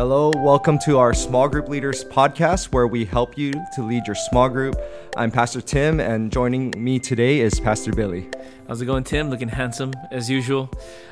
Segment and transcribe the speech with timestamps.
[0.00, 4.14] Hello, welcome to our Small Group Leaders podcast where we help you to lead your
[4.14, 4.80] small group.
[5.14, 8.26] I'm Pastor Tim, and joining me today is Pastor Billy.
[8.70, 9.30] How's it going, Tim?
[9.30, 10.70] Looking handsome as usual.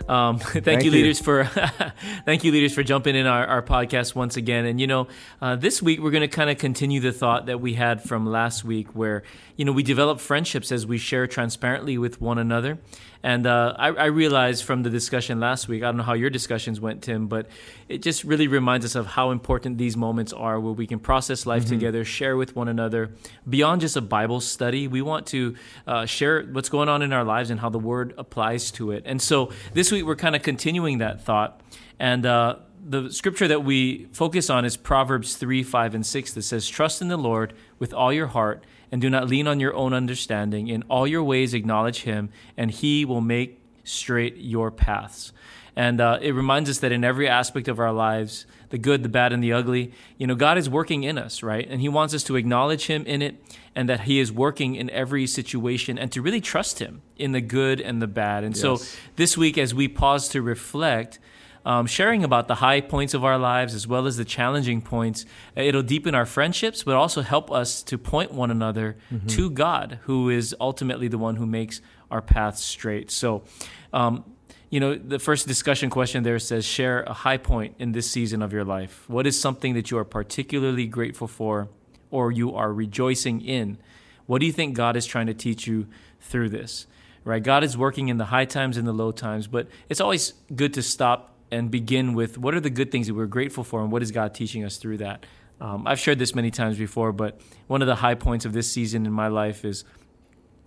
[0.09, 0.97] Um, thank, Thank you, you.
[0.97, 1.45] leaders, for
[2.25, 4.65] thank you, leaders, for jumping in our, our podcast once again.
[4.65, 5.09] And you know,
[5.43, 8.27] uh, this week we're going to kind of continue the thought that we had from
[8.27, 9.25] last week, where
[9.57, 12.79] you know we develop friendships as we share transparently with one another.
[13.23, 16.31] And uh, I, I realized from the discussion last week, I don't know how your
[16.31, 17.49] discussions went, Tim, but
[17.89, 21.45] it just really reminds us of how important these moments are, where we can process
[21.45, 23.11] life together, share with one another
[23.49, 24.87] beyond just a Bible study.
[24.87, 25.57] We want to
[25.87, 29.03] uh, share what's going on in our lives and how the Word applies to it.
[29.07, 31.61] And so this week we're kind of continuing that thought.
[31.99, 36.43] And uh, the scripture that we focus on is Proverbs 3, 5, and 6 that
[36.43, 39.75] says, Trust in the Lord with all your heart and do not lean on your
[39.75, 40.69] own understanding.
[40.69, 45.33] In all your ways acknowledge Him, and He will make straight your paths.
[45.79, 49.09] And uh, it reminds us that in every aspect of our lives, the good, the
[49.09, 51.65] bad, and the ugly, you know, God is working in us, right?
[51.71, 53.41] And He wants us to acknowledge Him in it
[53.77, 57.41] and that He is working in every situation and to really trust Him in the
[57.41, 58.43] good and the bad.
[58.43, 58.79] And so
[59.15, 61.21] this week, as we pause to reflect,
[61.65, 65.27] um, sharing about the high points of our lives as well as the challenging points,
[65.57, 68.97] uh, it'll deepen our friendships, but also help us to point one another
[69.29, 73.13] to God, who is ultimately the one who makes our paths straight.
[73.13, 73.45] So,
[73.93, 74.25] um,
[74.71, 78.43] you know, the first discussion question there says, share a high point in this season
[78.43, 79.05] of your life.
[79.09, 81.69] What is something that you are particularly grateful for
[82.11, 83.79] or you are rejoicing in?
[84.27, 85.87] What do you think God is trying to teach you
[86.21, 86.87] through this?
[87.25, 87.43] Right?
[87.43, 90.75] God is working in the high times and the low times, but it's always good
[90.75, 93.91] to stop and begin with what are the good things that we're grateful for and
[93.91, 95.25] what is God teaching us through that?
[95.61, 98.71] Um, I've shared this many times before, but one of the high points of this
[98.71, 99.85] season in my life is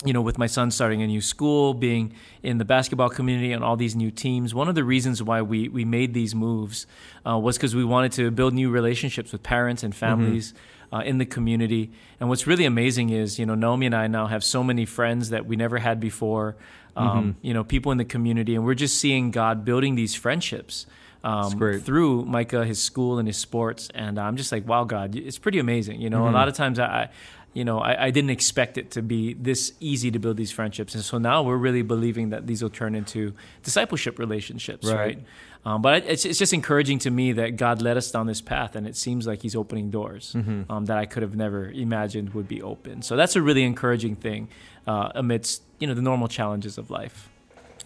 [0.04, 3.64] you know, with my son starting a new school, being in the basketball community and
[3.64, 6.88] all these new teams, one of the reasons why we, we made these moves
[7.28, 10.54] uh, was because we wanted to build new relationships with parents and families
[10.92, 11.92] uh, in the community.
[12.20, 15.30] And what's really amazing is, you know, Naomi and I now have so many friends
[15.30, 16.56] that we never had before,
[16.96, 20.86] um, you know, people in the community, and we're just seeing God building these friendships.
[21.24, 25.38] Um, through Micah, his school, and his sports, and I'm just like, wow, God, it's
[25.38, 26.02] pretty amazing.
[26.02, 27.10] You know, a lot of times I, I
[27.54, 30.96] you know, I, I didn't expect it to be this easy to build these friendships,
[30.96, 34.96] and so now we're really believing that these will turn into discipleship relationships, Right.
[34.98, 35.20] right?
[35.64, 38.76] Um, but it's, it's just encouraging to me that God led us down this path,
[38.76, 40.34] and it seems like He's opening doors
[40.70, 43.02] um, that I could have never imagined would be open.
[43.04, 44.48] So that's a really encouraging thing
[44.88, 47.30] uh, amidst you know the normal challenges of life.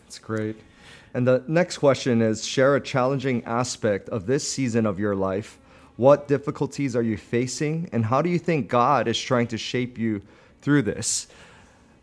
[0.04, 0.56] That's great.
[1.14, 5.58] And the next question is share a challenging aspect of this season of your life.
[5.98, 9.98] What difficulties are you facing, and how do you think God is trying to shape
[9.98, 10.22] you
[10.62, 11.28] through this?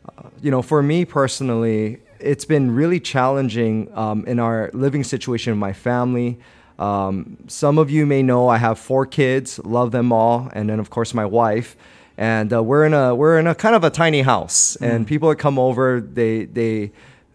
[0.08, 5.52] Uh, you know, for me personally, it's been really challenging um, in our living situation
[5.52, 6.38] in my family.
[6.78, 10.80] Um, some of you may know I have four kids, love them all, and then
[10.80, 11.76] of course my wife.
[12.16, 15.28] And uh, we're in a we're in a kind of a tiny house, and people
[15.28, 16.92] that come over, they they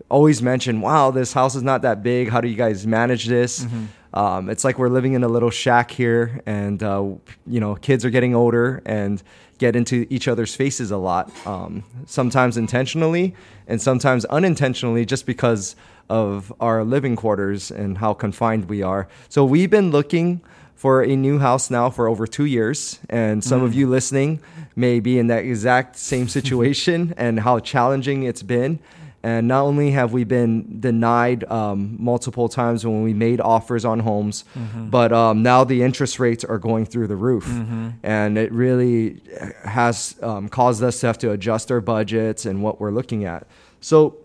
[0.10, 2.30] always mention, "Wow, this house is not that big.
[2.30, 3.66] How do you guys manage this?"
[4.14, 7.04] Um, it's like we're living in a little shack here, and uh,
[7.46, 9.22] you know, kids are getting older and
[9.58, 11.32] get into each other's faces a lot.
[11.46, 13.36] Um, sometimes intentionally,
[13.68, 15.76] and sometimes unintentionally, just because
[16.10, 19.08] of our living quarters and how confined we are.
[19.30, 20.42] So we've been looking
[20.74, 24.40] for a new house now for over two years, and some of you listening
[24.76, 28.80] may be in that exact same situation and how challenging it's been.
[29.28, 34.00] And not only have we been denied um, multiple times when we made offers on
[34.00, 34.46] homes,
[34.90, 37.46] but um, now the interest rates are going through the roof.
[38.04, 39.20] And it really
[39.66, 43.46] has um, caused us to have to adjust our budgets and what we're looking at.
[43.82, 44.16] So,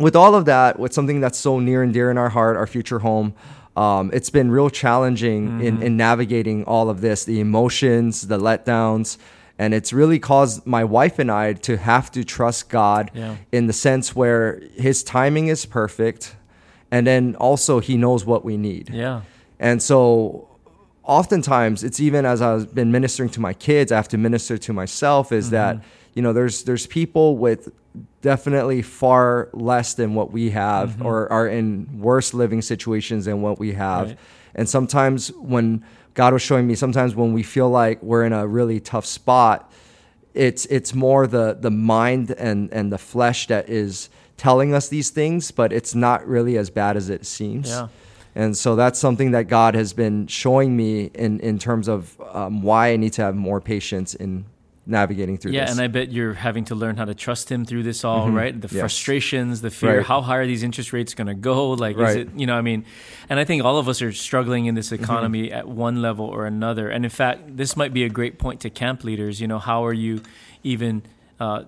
[0.00, 2.66] with all of that, with something that's so near and dear in our heart, our
[2.66, 3.34] future home,
[3.76, 9.18] um, it's been real challenging in, in navigating all of this the emotions, the letdowns.
[9.62, 13.36] And it's really caused my wife and I to have to trust God Yeah.
[13.52, 16.34] in the sense where his timing is perfect.
[16.90, 18.90] And then also, he knows what we need.
[18.92, 19.20] Yeah.
[19.60, 20.48] And so
[21.04, 24.72] oftentimes it's even as I've been ministering to my kids, I have to minister to
[24.72, 25.86] myself is that, mm-hmm.
[26.14, 27.70] You know, there's there's people with
[28.20, 33.58] definitely far less than what we have or are in worse living situations than what
[33.58, 34.08] we have.
[34.08, 34.18] Right.
[34.54, 38.46] And sometimes when God was showing me sometimes when we feel like we're in a
[38.46, 39.72] really tough spot,
[40.34, 45.10] it's it's more the the mind and and the flesh that is telling us these
[45.10, 47.68] things, but it's not really as bad as it seems.
[47.68, 47.88] Yeah.
[48.34, 52.62] And so that's something that God has been showing me in, in terms of um,
[52.62, 54.46] why I need to have more patience in
[54.84, 55.56] navigating through this.
[55.56, 55.72] yeah, this.
[55.72, 58.52] and I bet you're having to learn how to trust him through this all, right?
[58.60, 58.80] The Yes.
[58.80, 59.98] frustrations, the fear.
[59.98, 60.06] Right.
[60.06, 61.70] How high are these interest rates going to go?
[61.70, 62.84] Like, is it, you know, I mean,
[63.28, 65.04] and I think all of us are struggling in this Mm-hmm.
[65.04, 66.88] economy at one level or another.
[66.88, 69.40] And in fact, this might be a great point to camp leaders.
[69.40, 70.20] You know, how are you
[70.64, 71.02] even
[71.38, 71.62] uh,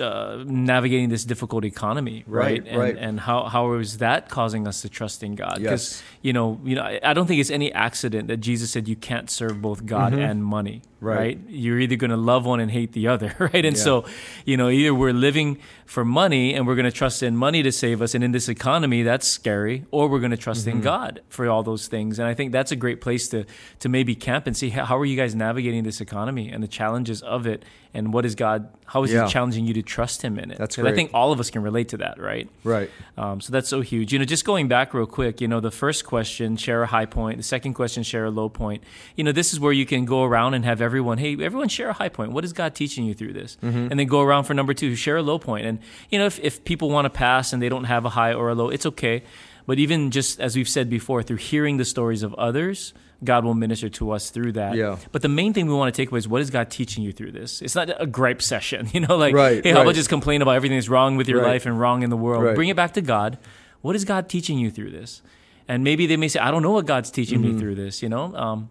[0.00, 2.42] uh, navigating this difficult economy, right?
[2.42, 2.96] Right, and, right.
[2.96, 5.58] and how how is that causing us to trust in God?
[5.60, 6.02] Yes.
[6.22, 9.28] you know, you know, I- don't think it's any accident that Jesus said you can't
[9.30, 11.06] serve both God and money, Mm-hmm.
[11.08, 11.18] Right.
[11.18, 11.40] right?
[11.48, 13.64] You're either going to love one and hate the other, right?
[13.64, 13.82] And Yeah.
[13.82, 14.04] so,
[14.44, 17.72] you know, either we're living for money and we're going to trust in money to
[17.72, 20.76] save us, and in this economy, that's scary, or we're going to trust Mm-hmm.
[20.78, 22.18] in God for all those things.
[22.20, 23.44] And I think that's a great place to
[23.80, 26.68] to maybe camp and see how, how are you guys navigating this economy and the
[26.68, 27.64] challenges of it,
[27.94, 28.68] and what is God?
[28.86, 29.24] How is Yeah.
[29.26, 30.58] He challenging you to trust Him in it?
[30.58, 30.92] That's great.
[30.92, 32.48] I think all of us can relate to that, right?
[32.64, 32.90] right.
[33.16, 34.12] Um, so that's so huge.
[34.12, 37.06] You know, just going back real quick, you know, the first question, share a high
[37.06, 37.38] point.
[37.38, 38.82] The second question, share a low point.
[39.16, 41.88] You know, this is where you can go around and have everyone, hey, everyone share
[41.88, 42.32] a high point.
[42.32, 43.56] What is God teaching you through this?
[43.90, 45.66] And then go around for number two, share a low point.
[45.66, 45.78] And,
[46.10, 48.50] you know, if, if people want to pass and they don't have a high or
[48.50, 49.22] a low, it's okay.
[49.66, 53.54] But even just as we've said before, through hearing the stories of others, God will
[53.54, 54.74] minister to us through that.
[54.74, 54.96] Yeah.
[55.12, 57.12] But the main thing we want to take away is what is God teaching you
[57.12, 57.62] through this?
[57.62, 60.52] It's not a gripe session, you know, like, Right, hey, how about just complain about
[60.56, 61.52] everything that's wrong with your Right.
[61.52, 62.54] life and wrong in the world?
[62.54, 63.38] Bring it back to God.
[63.80, 65.22] What is God teaching you through this?
[65.68, 67.54] And maybe they may say, I don't know what God's teaching Mm-hmm.
[67.54, 68.34] me through this, you know?
[68.36, 68.70] Um,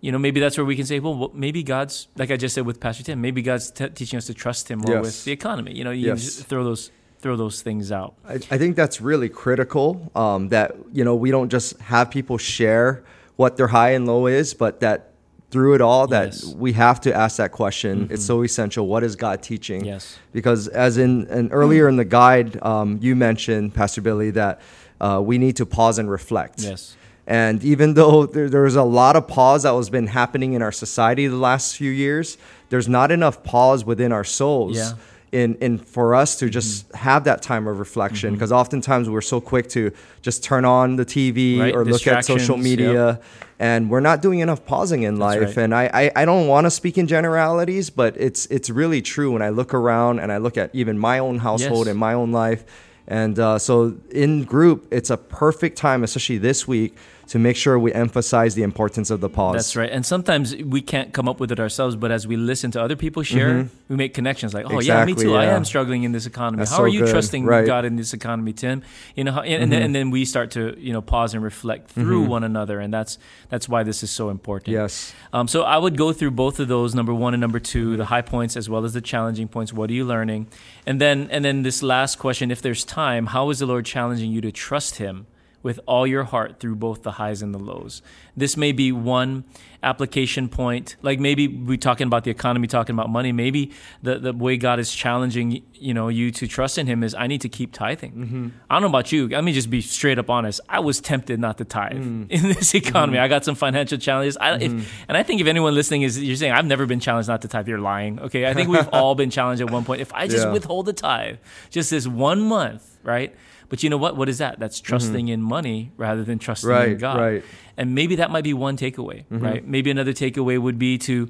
[0.00, 2.66] you know, maybe that's where we can say, well, maybe God's, like I just said
[2.66, 5.04] with Pastor Tim, maybe God's t- teaching us to trust Him more Yes.
[5.04, 5.74] with the economy.
[5.74, 6.22] You know, you Yes.
[6.22, 6.90] just throw those
[7.20, 8.12] throw those things out.
[8.28, 10.12] I, I think that's really critical.
[10.14, 13.02] Um, that you know we don't just have people share
[13.36, 15.10] what their high and low is, but that
[15.50, 16.44] through it all, that Yes.
[16.44, 16.58] Mm-hmm.
[16.60, 18.08] we have to ask that question.
[18.10, 18.86] It's so essential.
[18.88, 19.84] What is God teaching?
[19.84, 20.18] Yes.
[20.32, 24.60] Because as in and earlier in the guide, um, you mentioned Pastor Billy that
[25.00, 26.60] uh, we need to pause and reflect.
[26.62, 26.96] Yes.
[27.26, 30.72] And even though there, there's a lot of pause that has been happening in our
[30.72, 32.36] society the last few years,
[32.68, 34.76] there's not enough pause within our souls.
[34.76, 34.92] Yeah.
[35.34, 36.96] In, in for us to just Mm-hmm.
[37.08, 39.90] have that time of reflection because oftentimes we're so quick to
[40.22, 43.20] just turn on the TV Right, or look at social media
[43.58, 45.64] and we're not doing enough pausing in life right.
[45.64, 49.32] and I, I, I don't want to speak in generalities but it's it's really true
[49.32, 51.92] when I look around and I look at even my own household Yes.
[51.92, 52.62] and my own life
[53.08, 56.94] and uh, so in group it's a perfect time especially this week
[57.34, 59.90] to make sure we emphasize the importance of the pause That's right.
[59.90, 62.94] And sometimes we can't come up with it ourselves, but as we listen to other
[62.94, 65.34] people share, we make connections like, oh, yeah, me Exactly, too.
[65.34, 66.60] I am struggling in this economy.
[66.60, 67.10] That's How so are you good.
[67.10, 67.62] trusting Right.
[67.62, 67.66] Mm-hmm.
[67.66, 68.84] God in this economy, Tim?
[69.16, 71.42] You know, how, and, and, then, and then we start to, you know, pause and
[71.42, 72.78] reflect through one another.
[72.78, 74.68] And that's, that's why this is so important.
[74.72, 77.96] yes Um, so I would go through both of those, number one and number two,
[77.96, 79.72] the high points as well as the challenging points.
[79.72, 80.46] What are you learning?
[80.86, 84.30] And then, and then this last question, if there's time, how is the Lord challenging
[84.30, 85.26] you to trust Him
[85.64, 88.00] with all your heart through both the highs and the lows?
[88.36, 89.44] This may be one
[89.82, 90.96] application point.
[91.02, 93.32] Like maybe we're talking about the economy, talking about money.
[93.32, 93.72] Maybe
[94.02, 97.26] the, the way God is challenging you know you to trust in Him is I
[97.26, 98.12] need to keep tithing.
[98.12, 98.48] Mm-hmm.
[98.70, 99.28] I don't know about you.
[99.28, 100.60] Let me just be straight up honest.
[100.68, 102.26] I was tempted not to tithe mm.
[102.30, 103.16] in this economy.
[103.16, 103.24] Mm-hmm.
[103.24, 104.36] I got some financial challenges.
[104.36, 105.04] I, if, mm-hmm.
[105.08, 107.48] and I think if anyone listening is you're saying I've never been challenged not to
[107.48, 108.20] tithe, you're lying.
[108.20, 110.00] Okay, I think we've all been challenged at one point.
[110.00, 110.52] If I just Yeah.
[110.52, 111.36] withhold the tithe,
[111.70, 113.34] just this one month, right?
[113.68, 114.16] But you know what?
[114.16, 114.58] What is that?
[114.58, 117.18] That's trusting in money rather than trusting in God.
[117.20, 117.44] right.
[117.76, 119.38] And maybe that might be one takeaway, Mm-hmm.
[119.44, 119.66] right?
[119.66, 121.28] Maybe another takeaway would be to,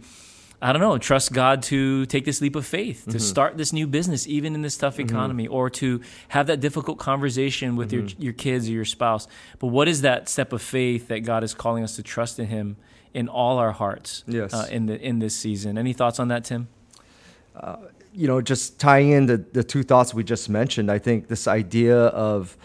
[0.60, 3.10] I don't know, trust God to take this leap of faith, Mm-hmm.
[3.12, 6.98] to start this new business, even in this tough economy, or to have that difficult
[6.98, 8.08] conversation with Mm-hmm.
[8.20, 9.26] your, your kids or your spouse.
[9.58, 12.46] But what is that step of faith that God is calling us to trust in
[12.46, 12.76] Him
[13.14, 14.52] in all our hearts Yes.
[14.52, 15.78] uh, in, the, in this season?
[15.78, 16.68] Any thoughts on that, Tim?
[18.14, 21.48] You know, just tying in the, the two thoughts we just mentioned, I think this
[21.48, 22.56] idea of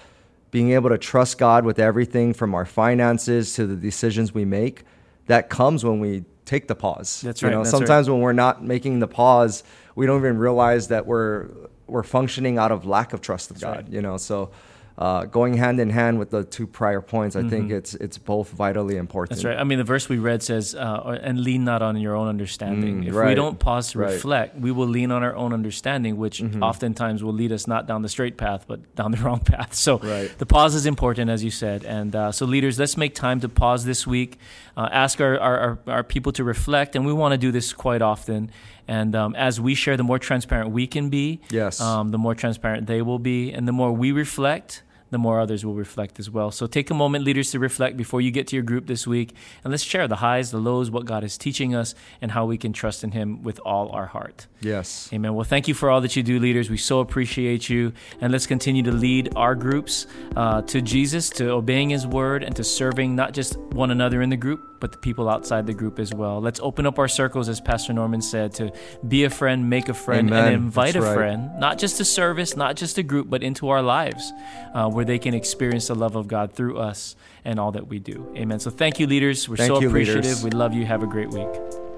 [0.51, 4.83] being able to trust God with everything from our finances to the decisions we make,
[5.25, 7.21] that comes when we take the pause.
[7.21, 7.79] That's You right, know, that's right.
[7.79, 9.63] sometimes when we're not making the pause,
[9.95, 11.47] we don't even realize that we're
[11.87, 13.85] we're functioning out of lack of trust of That's God.
[13.85, 13.93] right.
[13.93, 14.51] You know, so
[14.99, 17.49] uh, going hand in hand with the two prior points, I Mm-hmm.
[17.49, 19.37] think it's it's both vitally important.
[19.37, 19.57] That's right.
[19.57, 23.03] I mean, the verse we read says, uh, "And lean not on your own understanding."
[23.03, 24.07] Mm, if we don't pause to Right.
[24.07, 24.15] Mm-hmm.
[24.15, 28.01] reflect, we will lean on our own understanding, which oftentimes will lead us not down
[28.01, 29.73] the straight path, but down the wrong path.
[29.73, 30.29] So, Right.
[30.37, 31.85] the pause is important, as you said.
[31.85, 34.37] And uh, so, leaders, let's make time to pause this week.
[34.75, 37.71] Uh, ask our, our, our, our people to reflect, and we want to do this
[37.73, 38.51] quite often.
[38.87, 41.79] And um, as we share, the more transparent we can be, Yes.
[41.79, 45.65] um, the more transparent they will be, and the more we reflect, the more others
[45.65, 46.51] will reflect as well.
[46.51, 49.33] So take a moment, leaders, to reflect before you get to your group this week,
[49.63, 52.57] and let's share the highs, the lows, what God is teaching us, and how we
[52.57, 54.47] can trust in Him with all our heart.
[54.61, 55.09] Yes.
[55.13, 55.33] Amen.
[55.33, 56.69] Well, thank you for all that you do, leaders.
[56.69, 61.49] We so appreciate you, and let's continue to lead our groups uh, to Jesus, to
[61.51, 64.97] obeying His word, and to serving not just one another in the group, but the
[64.97, 66.41] people outside the group as well.
[66.41, 68.71] Let's open up our circles, as Pastor Norman said, to
[69.07, 70.45] be a friend, make a friend, Amen.
[70.45, 71.15] and invite That's a right.
[71.15, 74.31] friend, not just a service, not just a group, but into our lives
[74.73, 77.99] uh, where they can experience the love of God through us and all that we
[77.99, 78.31] do.
[78.35, 78.59] Amen.
[78.59, 79.47] So thank you, leaders.
[79.47, 80.25] We're Thank so you, appreciative.
[80.25, 80.43] leaders.
[80.43, 80.85] We love you.
[80.85, 81.88] Have a great week.